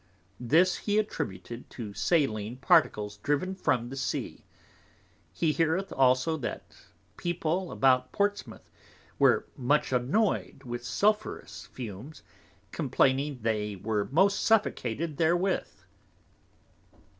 This 0.39 0.77
he 0.77 0.97
attributeth 0.97 1.69
to 1.69 1.93
Saline 1.93 2.57
Particles 2.57 3.17
driven 3.17 3.53
from 3.53 3.89
the 3.89 3.95
Sea. 3.95 4.43
He 5.31 5.51
heareth 5.51 5.93
also, 5.95 6.37
that 6.37 6.75
People 7.17 7.71
about 7.71 8.11
Portsmouth 8.11 8.67
were 9.19 9.45
much 9.55 9.91
annoyed 9.93 10.63
with 10.63 10.83
sulphurous 10.83 11.67
Fumes, 11.67 12.23
complaining 12.71 13.41
they 13.43 13.75
were 13.75 14.09
most 14.11 14.39
suffocated 14.39 15.17
therewith'. 15.17 15.83